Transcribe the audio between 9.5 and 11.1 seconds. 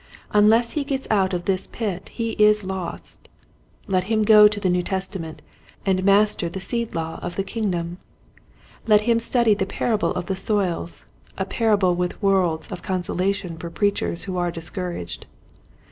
the parable of the soils,